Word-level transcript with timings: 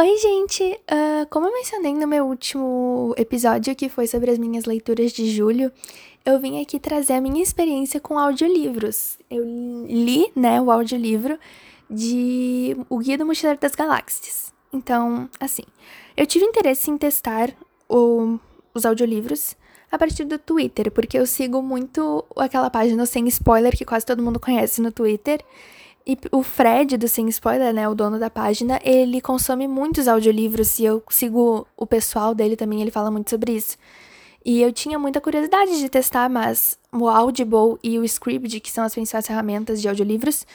Oi, 0.00 0.16
gente! 0.18 0.62
Uh, 0.62 1.26
como 1.28 1.48
eu 1.48 1.52
mencionei 1.52 1.92
no 1.92 2.06
meu 2.06 2.24
último 2.24 3.12
episódio, 3.16 3.74
que 3.74 3.88
foi 3.88 4.06
sobre 4.06 4.30
as 4.30 4.38
minhas 4.38 4.64
leituras 4.64 5.10
de 5.10 5.28
julho, 5.28 5.72
eu 6.24 6.38
vim 6.38 6.62
aqui 6.62 6.78
trazer 6.78 7.14
a 7.14 7.20
minha 7.20 7.42
experiência 7.42 7.98
com 7.98 8.16
audiolivros. 8.16 9.18
Eu 9.28 9.42
li, 9.44 10.30
né, 10.36 10.60
o 10.60 10.70
audiolivro 10.70 11.36
de 11.90 12.76
O 12.88 12.98
Guia 12.98 13.18
do 13.18 13.26
Mochileiro 13.26 13.58
das 13.58 13.74
Galáxias. 13.74 14.52
Então, 14.72 15.28
assim, 15.40 15.64
eu 16.16 16.24
tive 16.26 16.44
interesse 16.44 16.88
em 16.92 16.96
testar 16.96 17.52
o, 17.88 18.38
os 18.72 18.86
audiolivros 18.86 19.56
a 19.90 19.98
partir 19.98 20.22
do 20.26 20.38
Twitter, 20.38 20.92
porque 20.92 21.18
eu 21.18 21.26
sigo 21.26 21.60
muito 21.60 22.24
aquela 22.36 22.70
página 22.70 23.04
sem 23.04 23.26
spoiler 23.26 23.76
que 23.76 23.84
quase 23.84 24.06
todo 24.06 24.22
mundo 24.22 24.38
conhece 24.38 24.80
no 24.80 24.92
Twitter. 24.92 25.44
E 26.08 26.16
o 26.32 26.42
Fred, 26.42 26.96
do 26.96 27.06
Sem 27.06 27.28
Spoiler, 27.28 27.74
né, 27.74 27.86
o 27.86 27.94
dono 27.94 28.18
da 28.18 28.30
página, 28.30 28.80
ele 28.82 29.20
consome 29.20 29.68
muitos 29.68 30.08
audiolivros 30.08 30.78
e 30.78 30.86
eu 30.86 31.02
sigo 31.10 31.66
o 31.76 31.86
pessoal 31.86 32.34
dele 32.34 32.56
também, 32.56 32.80
ele 32.80 32.90
fala 32.90 33.10
muito 33.10 33.28
sobre 33.28 33.52
isso. 33.52 33.76
E 34.42 34.62
eu 34.62 34.72
tinha 34.72 34.98
muita 34.98 35.20
curiosidade 35.20 35.78
de 35.78 35.86
testar, 35.90 36.30
mas 36.30 36.78
o 36.90 37.06
Audible 37.08 37.76
e 37.84 37.98
o 37.98 38.04
Scribd, 38.06 38.58
que 38.58 38.70
são 38.70 38.84
as 38.84 38.94
principais 38.94 39.26
ferramentas 39.26 39.82
de 39.82 39.88
audiolivros, 39.88 40.46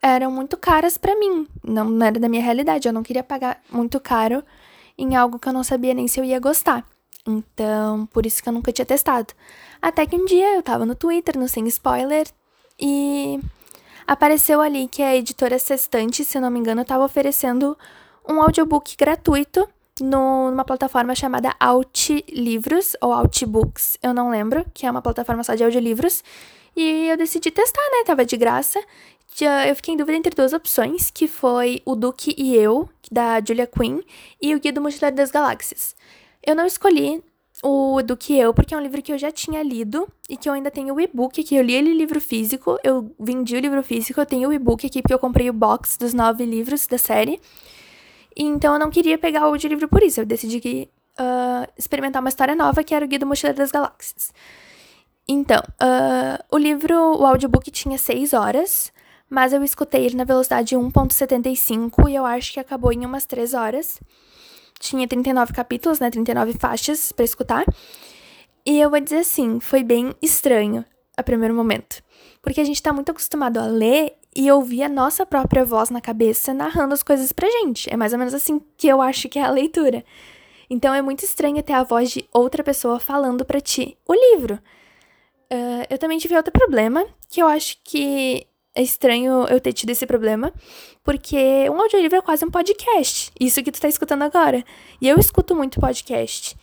eram 0.00 0.30
muito 0.30 0.56
caras 0.56 0.96
para 0.96 1.18
mim. 1.18 1.44
Não, 1.64 2.00
era 2.04 2.20
da 2.20 2.28
minha 2.28 2.42
realidade, 2.42 2.86
eu 2.86 2.92
não 2.92 3.02
queria 3.02 3.24
pagar 3.24 3.60
muito 3.68 3.98
caro 3.98 4.44
em 4.96 5.16
algo 5.16 5.40
que 5.40 5.48
eu 5.48 5.52
não 5.52 5.64
sabia 5.64 5.92
nem 5.92 6.06
se 6.06 6.20
eu 6.20 6.24
ia 6.24 6.38
gostar. 6.38 6.86
Então, 7.26 8.06
por 8.06 8.24
isso 8.24 8.40
que 8.40 8.48
eu 8.48 8.52
nunca 8.52 8.70
tinha 8.70 8.86
testado. 8.86 9.34
Até 9.82 10.06
que 10.06 10.14
um 10.14 10.24
dia 10.24 10.54
eu 10.54 10.62
tava 10.62 10.86
no 10.86 10.94
Twitter, 10.94 11.36
no 11.36 11.48
Sem 11.48 11.66
Spoiler, 11.66 12.28
e 12.78 13.40
apareceu 14.06 14.60
ali 14.60 14.88
que 14.88 15.02
a 15.02 15.16
editora 15.16 15.58
Sextante, 15.58 16.24
se 16.24 16.38
não 16.40 16.50
me 16.50 16.58
engano, 16.58 16.82
estava 16.82 17.04
oferecendo 17.04 17.76
um 18.28 18.40
audiobook 18.42 18.96
gratuito 18.96 19.68
numa 20.00 20.64
plataforma 20.64 21.14
chamada 21.14 21.54
Outlivros 21.60 22.96
ou 23.00 23.12
Outbooks, 23.12 23.98
eu 24.02 24.14
não 24.14 24.30
lembro, 24.30 24.64
que 24.72 24.86
é 24.86 24.90
uma 24.90 25.02
plataforma 25.02 25.44
só 25.44 25.54
de 25.54 25.62
audiolivros. 25.62 26.24
E 26.74 27.08
eu 27.08 27.16
decidi 27.16 27.50
testar, 27.50 27.82
né? 27.90 28.04
Tava 28.06 28.24
de 28.24 28.36
graça. 28.36 28.80
Eu 29.66 29.76
fiquei 29.76 29.94
em 29.94 29.96
dúvida 29.96 30.16
entre 30.18 30.34
duas 30.34 30.52
opções, 30.52 31.10
que 31.10 31.26
foi 31.28 31.82
O 31.84 31.94
Duque 31.94 32.34
e 32.36 32.56
Eu, 32.56 32.88
da 33.10 33.40
Julia 33.40 33.66
Quinn, 33.66 34.00
e 34.40 34.54
O 34.54 34.60
Guia 34.60 34.72
do 34.72 34.80
Mochileiro 34.80 35.16
das 35.16 35.30
Galáxias. 35.30 35.94
Eu 36.44 36.54
não 36.54 36.66
escolhi 36.66 37.22
o 37.62 38.02
do 38.02 38.16
que 38.16 38.38
eu, 38.38 38.54
porque 38.54 38.74
é 38.74 38.76
um 38.76 38.80
livro 38.80 39.02
que 39.02 39.12
eu 39.12 39.18
já 39.18 39.30
tinha 39.30 39.62
lido 39.62 40.08
e 40.28 40.36
que 40.36 40.48
eu 40.48 40.52
ainda 40.52 40.70
tenho 40.70 40.94
o 40.94 41.00
e-book 41.00 41.40
aqui. 41.40 41.54
Eu 41.54 41.62
li 41.62 41.74
ele 41.74 41.92
livro 41.92 42.20
físico, 42.20 42.78
eu 42.82 43.14
vendi 43.18 43.54
o 43.54 43.60
livro 43.60 43.82
físico, 43.82 44.20
eu 44.20 44.26
tenho 44.26 44.48
o 44.48 44.52
e-book 44.52 44.86
aqui 44.86 45.02
porque 45.02 45.12
eu 45.12 45.18
comprei 45.18 45.50
o 45.50 45.52
box 45.52 45.98
dos 45.98 46.14
nove 46.14 46.44
livros 46.44 46.86
da 46.86 46.96
série. 46.96 47.40
E, 48.36 48.44
então 48.44 48.74
eu 48.74 48.78
não 48.78 48.90
queria 48.90 49.18
pegar 49.18 49.48
o 49.48 49.56
de 49.56 49.68
livro 49.68 49.88
por 49.88 50.02
isso. 50.02 50.20
Eu 50.20 50.26
decidi 50.26 50.58
que, 50.60 50.88
uh, 51.18 51.70
experimentar 51.76 52.22
uma 52.22 52.30
história 52.30 52.54
nova 52.54 52.82
que 52.82 52.94
era 52.94 53.04
o 53.04 53.08
Guia 53.08 53.18
do 53.18 53.26
Mochileiro 53.26 53.58
das 53.58 53.70
Galáxias. 53.70 54.32
Então, 55.28 55.60
uh, 55.60 56.42
o 56.50 56.58
livro, 56.58 56.94
o 57.18 57.26
audiobook 57.26 57.70
tinha 57.70 57.98
seis 57.98 58.32
horas, 58.32 58.90
mas 59.28 59.52
eu 59.52 59.62
escutei 59.62 60.06
ele 60.06 60.16
na 60.16 60.24
velocidade 60.24 60.74
1.75 60.74 62.08
e 62.08 62.14
eu 62.14 62.24
acho 62.24 62.54
que 62.54 62.58
acabou 62.58 62.92
em 62.92 63.04
umas 63.04 63.26
três 63.26 63.52
horas 63.54 64.00
tinha 64.80 65.06
39 65.06 65.52
capítulos, 65.52 66.00
né? 66.00 66.10
39 66.10 66.54
faixas 66.54 67.12
para 67.12 67.24
escutar. 67.24 67.64
E 68.66 68.80
eu 68.80 68.90
vou 68.90 68.98
dizer 68.98 69.18
assim, 69.18 69.60
foi 69.60 69.84
bem 69.84 70.14
estranho 70.20 70.84
a 71.16 71.22
primeiro 71.22 71.54
momento. 71.54 72.02
Porque 72.42 72.60
a 72.60 72.64
gente 72.64 72.82
tá 72.82 72.92
muito 72.92 73.10
acostumado 73.10 73.58
a 73.58 73.66
ler 73.66 74.14
e 74.34 74.50
ouvir 74.50 74.82
a 74.82 74.88
nossa 74.88 75.26
própria 75.26 75.64
voz 75.64 75.90
na 75.90 76.00
cabeça 76.00 76.54
narrando 76.54 76.94
as 76.94 77.02
coisas 77.02 77.30
pra 77.32 77.48
gente. 77.48 77.92
É 77.92 77.96
mais 77.96 78.12
ou 78.12 78.18
menos 78.18 78.34
assim 78.34 78.60
que 78.76 78.88
eu 78.88 79.00
acho 79.00 79.28
que 79.28 79.38
é 79.38 79.42
a 79.42 79.50
leitura. 79.50 80.04
Então 80.68 80.94
é 80.94 81.02
muito 81.02 81.24
estranho 81.24 81.62
ter 81.62 81.72
a 81.72 81.82
voz 81.82 82.10
de 82.10 82.28
outra 82.32 82.62
pessoa 82.62 82.98
falando 82.98 83.44
para 83.44 83.60
ti 83.60 83.98
o 84.06 84.14
livro. 84.14 84.54
Uh, 85.52 85.84
eu 85.90 85.98
também 85.98 86.16
tive 86.18 86.36
outro 86.36 86.52
problema, 86.52 87.04
que 87.28 87.42
eu 87.42 87.48
acho 87.48 87.76
que 87.82 88.46
é 88.74 88.82
estranho 88.82 89.46
eu 89.48 89.60
ter 89.60 89.72
tido 89.72 89.90
esse 89.90 90.06
problema, 90.06 90.52
porque 91.02 91.68
um 91.70 91.80
audiolivro 91.80 92.18
é 92.18 92.22
quase 92.22 92.44
um 92.44 92.50
podcast. 92.50 93.32
Isso 93.38 93.62
que 93.62 93.72
tu 93.72 93.80
tá 93.80 93.88
escutando 93.88 94.22
agora. 94.22 94.64
E 95.00 95.08
eu 95.08 95.18
escuto 95.18 95.54
muito 95.54 95.80
podcast. 95.80 96.56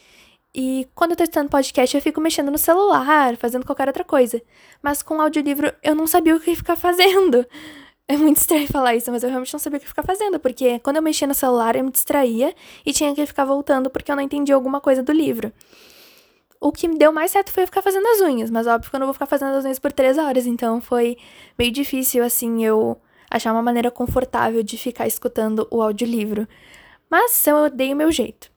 E 0.55 0.87
quando 0.95 1.11
eu 1.11 1.17
tô 1.17 1.23
escutando 1.23 1.49
podcast, 1.49 1.95
eu 1.95 2.01
fico 2.01 2.21
mexendo 2.21 2.49
no 2.49 2.57
celular, 2.57 3.35
fazendo 3.35 3.65
qualquer 3.65 3.87
outra 3.87 4.03
coisa. 4.03 4.41
Mas 4.81 5.03
com 5.03 5.21
audiolivro, 5.21 5.71
eu 5.83 5.93
não 5.93 6.07
sabia 6.07 6.35
o 6.35 6.39
que 6.39 6.55
ficar 6.55 6.75
fazendo. 6.75 7.45
É 8.09 8.15
muito 8.15 8.37
estranho 8.37 8.65
falar 8.69 8.95
isso, 8.95 9.11
mas 9.11 9.21
eu 9.21 9.29
realmente 9.29 9.51
não 9.51 9.59
sabia 9.59 9.79
o 9.79 9.81
que 9.81 9.87
ficar 9.89 10.01
fazendo, 10.01 10.39
porque 10.39 10.79
quando 10.79 10.95
eu 10.95 11.01
mexia 11.01 11.27
no 11.27 11.33
celular, 11.33 11.75
eu 11.75 11.83
me 11.83 11.91
distraía 11.91 12.55
e 12.85 12.93
tinha 12.93 13.13
que 13.13 13.25
ficar 13.25 13.43
voltando 13.43 13.89
porque 13.89 14.09
eu 14.09 14.15
não 14.15 14.23
entendia 14.23 14.55
alguma 14.55 14.79
coisa 14.79 15.03
do 15.03 15.11
livro. 15.11 15.51
O 16.59 16.71
que 16.71 16.87
me 16.87 16.97
deu 16.97 17.11
mais 17.11 17.31
certo 17.31 17.51
foi 17.51 17.65
ficar 17.65 17.81
fazendo 17.81 18.07
as 18.07 18.21
unhas, 18.21 18.49
mas 18.49 18.65
óbvio 18.65 18.89
que 18.89 18.95
eu 18.95 18.99
não 18.99 19.07
vou 19.07 19.13
ficar 19.13 19.27
fazendo 19.27 19.55
as 19.55 19.65
unhas 19.65 19.79
por 19.79 19.91
três 19.91 20.17
horas, 20.17 20.47
então 20.47 20.81
foi 20.81 21.17
meio 21.57 21.71
difícil, 21.71 22.23
assim, 22.23 22.65
eu 22.65 22.99
achar 23.29 23.51
uma 23.53 23.61
maneira 23.61 23.91
confortável 23.91 24.63
de 24.63 24.77
ficar 24.77 25.05
escutando 25.05 25.67
o 25.69 25.81
audiolivro. 25.81 26.47
Mas 27.09 27.45
eu 27.45 27.69
dei 27.69 27.93
o 27.93 27.95
meu 27.95 28.11
jeito. 28.11 28.49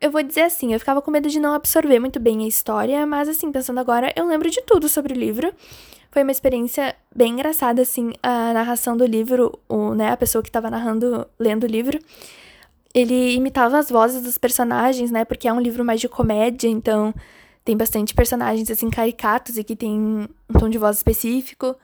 Eu 0.00 0.10
vou 0.10 0.22
dizer 0.22 0.42
assim, 0.42 0.72
eu 0.72 0.80
ficava 0.80 1.00
com 1.00 1.10
medo 1.10 1.28
de 1.28 1.38
não 1.38 1.54
absorver 1.54 1.98
muito 1.98 2.18
bem 2.18 2.44
a 2.44 2.48
história, 2.48 3.06
mas 3.06 3.28
assim, 3.28 3.50
pensando 3.52 3.78
agora, 3.78 4.12
eu 4.16 4.26
lembro 4.26 4.50
de 4.50 4.60
tudo 4.62 4.88
sobre 4.88 5.14
o 5.14 5.16
livro. 5.16 5.52
Foi 6.10 6.22
uma 6.22 6.32
experiência 6.32 6.94
bem 7.14 7.32
engraçada, 7.32 7.80
assim, 7.80 8.12
a 8.22 8.52
narração 8.52 8.96
do 8.96 9.06
livro, 9.06 9.58
o, 9.68 9.94
né, 9.94 10.10
a 10.10 10.16
pessoa 10.16 10.42
que 10.42 10.48
estava 10.48 10.68
narrando, 10.68 11.26
lendo 11.38 11.64
o 11.64 11.68
livro 11.68 11.98
ele 12.94 13.34
imitava 13.34 13.78
as 13.78 13.90
vozes 13.90 14.22
dos 14.22 14.38
personagens, 14.38 15.10
né? 15.10 15.24
Porque 15.24 15.48
é 15.48 15.52
um 15.52 15.60
livro 15.60 15.84
mais 15.84 16.00
de 16.00 16.08
comédia, 16.08 16.68
então 16.68 17.14
tem 17.64 17.76
bastante 17.76 18.14
personagens 18.14 18.70
assim 18.70 18.90
caricatos 18.90 19.56
e 19.56 19.64
que 19.64 19.76
tem 19.76 19.98
um 19.98 20.28
tom 20.58 20.68
de 20.68 20.78
voz 20.78 20.96
específico. 20.96 21.76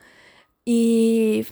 E 0.66 1.46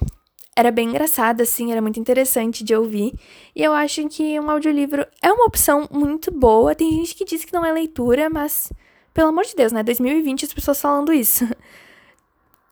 era 0.54 0.70
bem 0.70 0.88
engraçado, 0.88 1.42
assim, 1.42 1.70
era 1.70 1.82
muito 1.82 2.00
interessante 2.00 2.64
de 2.64 2.74
ouvir. 2.74 3.14
E 3.54 3.62
eu 3.62 3.72
acho 3.72 4.08
que 4.08 4.38
um 4.40 4.50
audiolivro 4.50 5.06
é 5.22 5.32
uma 5.32 5.46
opção 5.46 5.88
muito 5.90 6.30
boa. 6.30 6.74
Tem 6.74 6.90
gente 6.92 7.14
que 7.14 7.24
diz 7.24 7.44
que 7.44 7.52
não 7.52 7.64
é 7.64 7.72
leitura, 7.72 8.28
mas, 8.30 8.72
pelo 9.12 9.28
amor 9.28 9.44
de 9.44 9.54
Deus, 9.54 9.72
né? 9.72 9.82
2020 9.82 10.44
as 10.46 10.52
pessoas 10.54 10.80
falando 10.80 11.12
isso. 11.12 11.46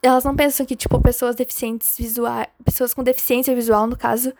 Elas 0.03 0.25
não 0.25 0.37
pensam 0.37 0.67
que, 0.67 0.77
tipo, 0.77 1.01
pessoas 1.01 1.35
deficientes 1.35 1.97
visuais. 1.97 2.49
Pessoas 2.65 2.93
com 2.93 3.03
deficiência 3.03 3.55
visual, 3.55 3.87
no 3.87 3.97
caso, 3.97 4.35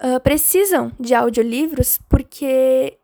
uh, 0.00 0.20
precisam 0.20 0.92
de 0.98 1.14
audiolivros 1.14 1.98
porque 2.08 2.98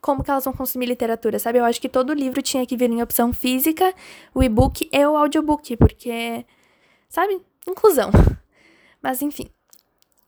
como 0.00 0.22
que 0.22 0.30
elas 0.30 0.44
vão 0.44 0.52
consumir 0.52 0.84
literatura, 0.84 1.38
sabe? 1.38 1.58
Eu 1.58 1.64
acho 1.64 1.80
que 1.80 1.88
todo 1.88 2.12
livro 2.12 2.42
tinha 2.42 2.66
que 2.66 2.76
vir 2.76 2.90
em 2.90 3.02
opção 3.02 3.32
física, 3.32 3.94
o 4.34 4.42
e-book 4.42 4.86
e 4.92 5.06
o 5.06 5.16
audiobook, 5.16 5.78
porque, 5.78 6.44
sabe? 7.08 7.40
Inclusão. 7.66 8.10
Mas 9.02 9.22
enfim, 9.22 9.48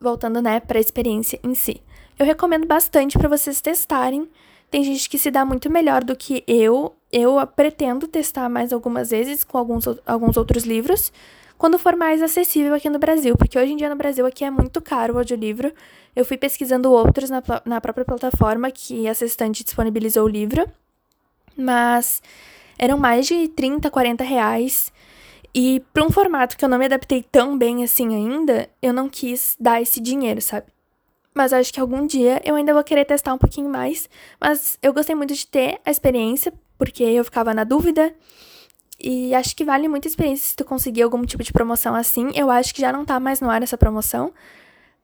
voltando, 0.00 0.40
né, 0.40 0.60
para 0.60 0.78
a 0.78 0.80
experiência 0.80 1.38
em 1.44 1.54
si. 1.54 1.82
Eu 2.18 2.24
recomendo 2.24 2.66
bastante 2.66 3.18
para 3.18 3.28
vocês 3.28 3.60
testarem. 3.60 4.26
Tem 4.70 4.82
gente 4.82 5.10
que 5.10 5.18
se 5.18 5.30
dá 5.30 5.44
muito 5.44 5.70
melhor 5.70 6.02
do 6.02 6.16
que 6.16 6.42
eu. 6.46 6.96
Eu 7.12 7.46
pretendo 7.46 8.08
testar 8.08 8.48
mais 8.48 8.72
algumas 8.72 9.10
vezes 9.10 9.44
com 9.44 9.58
alguns, 9.58 9.84
alguns 10.06 10.38
outros 10.38 10.64
livros, 10.64 11.12
quando 11.58 11.78
for 11.78 11.96
mais 11.96 12.22
acessível 12.22 12.74
aqui 12.74 12.88
no 12.90 12.98
Brasil, 12.98 13.36
porque 13.36 13.58
hoje 13.58 13.72
em 13.72 13.76
dia 13.76 13.88
no 13.88 13.96
Brasil 13.96 14.26
aqui 14.26 14.44
é 14.44 14.50
muito 14.50 14.80
caro 14.80 15.14
o 15.14 15.18
audiolivro. 15.18 15.72
Eu 16.14 16.24
fui 16.24 16.36
pesquisando 16.36 16.92
outros 16.92 17.30
na, 17.30 17.42
na 17.64 17.80
própria 17.80 18.04
plataforma 18.04 18.70
que 18.70 19.06
a 19.08 19.10
assistente 19.10 19.64
disponibilizou 19.64 20.24
o 20.24 20.28
livro, 20.28 20.66
mas 21.56 22.22
eram 22.78 22.98
mais 22.98 23.26
de 23.26 23.48
30, 23.48 23.90
40 23.90 24.24
reais. 24.24 24.92
E 25.54 25.82
para 25.92 26.04
um 26.04 26.10
formato 26.10 26.56
que 26.56 26.64
eu 26.64 26.68
não 26.68 26.78
me 26.78 26.84
adaptei 26.84 27.22
tão 27.22 27.56
bem 27.56 27.82
assim 27.82 28.14
ainda, 28.14 28.68
eu 28.82 28.92
não 28.92 29.08
quis 29.08 29.56
dar 29.58 29.80
esse 29.80 30.00
dinheiro, 30.00 30.40
sabe? 30.42 30.66
Mas 31.34 31.52
acho 31.52 31.72
que 31.72 31.80
algum 31.80 32.06
dia 32.06 32.40
eu 32.44 32.54
ainda 32.54 32.72
vou 32.72 32.82
querer 32.84 33.04
testar 33.04 33.34
um 33.34 33.38
pouquinho 33.38 33.68
mais. 33.68 34.08
Mas 34.40 34.78
eu 34.82 34.92
gostei 34.92 35.14
muito 35.14 35.34
de 35.34 35.46
ter 35.46 35.78
a 35.84 35.90
experiência, 35.90 36.52
porque 36.78 37.02
eu 37.02 37.24
ficava 37.24 37.52
na 37.54 37.64
dúvida. 37.64 38.14
E 38.98 39.34
acho 39.34 39.54
que 39.54 39.64
vale 39.64 39.88
muito 39.88 40.06
a 40.06 40.10
experiência 40.10 40.48
se 40.48 40.56
tu 40.56 40.64
conseguir 40.64 41.02
algum 41.02 41.24
tipo 41.24 41.42
de 41.42 41.52
promoção 41.52 41.94
assim. 41.94 42.30
Eu 42.34 42.50
acho 42.50 42.74
que 42.74 42.80
já 42.80 42.92
não 42.92 43.04
tá 43.04 43.20
mais 43.20 43.40
no 43.40 43.50
ar 43.50 43.62
essa 43.62 43.76
promoção. 43.76 44.32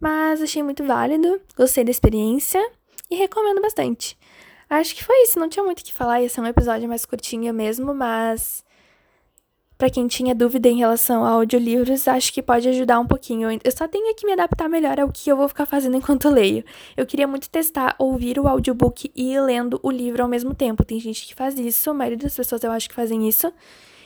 Mas 0.00 0.42
achei 0.42 0.62
muito 0.62 0.84
válido, 0.84 1.40
gostei 1.56 1.84
da 1.84 1.90
experiência 1.90 2.60
e 3.08 3.14
recomendo 3.14 3.60
bastante. 3.60 4.18
Acho 4.68 4.94
que 4.96 5.04
foi 5.04 5.22
isso, 5.22 5.38
não 5.38 5.48
tinha 5.48 5.64
muito 5.64 5.80
o 5.80 5.84
que 5.84 5.92
falar, 5.92 6.22
ia 6.22 6.28
ser 6.28 6.40
um 6.40 6.46
episódio 6.46 6.88
mais 6.88 7.04
curtinho 7.04 7.52
mesmo, 7.52 7.94
mas 7.94 8.64
para 9.82 9.90
quem 9.90 10.06
tinha 10.06 10.32
dúvida 10.32 10.68
em 10.68 10.76
relação 10.76 11.24
a 11.24 11.30
audiolivros, 11.30 12.06
acho 12.06 12.32
que 12.32 12.40
pode 12.40 12.68
ajudar 12.68 13.00
um 13.00 13.04
pouquinho. 13.04 13.48
Eu 13.64 13.72
só 13.76 13.88
tenho 13.88 14.14
que 14.14 14.24
me 14.24 14.32
adaptar 14.32 14.68
melhor 14.68 15.00
ao 15.00 15.10
que 15.10 15.28
eu 15.28 15.36
vou 15.36 15.48
ficar 15.48 15.66
fazendo 15.66 15.96
enquanto 15.96 16.30
leio. 16.30 16.64
Eu 16.96 17.04
queria 17.04 17.26
muito 17.26 17.50
testar 17.50 17.96
ouvir 17.98 18.38
o 18.38 18.46
audiobook 18.46 19.10
e 19.12 19.32
ir 19.32 19.40
lendo 19.40 19.80
o 19.82 19.90
livro 19.90 20.22
ao 20.22 20.28
mesmo 20.28 20.54
tempo. 20.54 20.84
Tem 20.84 21.00
gente 21.00 21.26
que 21.26 21.34
faz 21.34 21.58
isso, 21.58 21.90
a 21.90 21.94
maioria 21.94 22.16
das 22.16 22.32
pessoas 22.32 22.62
eu 22.62 22.70
acho 22.70 22.88
que 22.88 22.94
fazem 22.94 23.28
isso. 23.28 23.52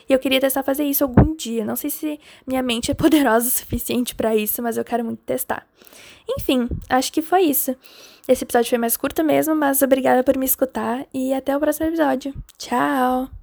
E 0.09 0.13
eu 0.13 0.17
queria 0.17 0.41
testar 0.41 0.63
fazer 0.63 0.83
isso 0.83 1.03
algum 1.03 1.35
dia. 1.35 1.63
Não 1.63 1.75
sei 1.75 1.91
se 1.91 2.19
minha 2.47 2.63
mente 2.63 2.89
é 2.89 2.95
poderosa 2.97 3.47
o 3.47 3.51
suficiente 3.51 4.15
para 4.15 4.35
isso, 4.35 4.63
mas 4.63 4.77
eu 4.77 4.83
quero 4.83 5.05
muito 5.05 5.21
testar. 5.27 5.63
Enfim, 6.27 6.67
acho 6.89 7.13
que 7.13 7.21
foi 7.21 7.41
isso. 7.41 7.75
Esse 8.27 8.43
episódio 8.43 8.67
foi 8.67 8.79
mais 8.79 8.97
curto 8.97 9.23
mesmo, 9.23 9.55
mas 9.55 9.83
obrigada 9.83 10.23
por 10.23 10.35
me 10.39 10.45
escutar 10.47 11.05
e 11.13 11.35
até 11.35 11.55
o 11.55 11.59
próximo 11.59 11.85
episódio. 11.85 12.33
Tchau! 12.57 13.36